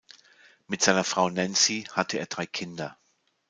Mit 0.65 0.81
seiner 0.81 1.03
Frau 1.03 1.29
Nancy 1.29 1.83
hatte 1.91 2.17
er 2.17 2.25
drei 2.25 2.47
Kinder. 2.47 2.97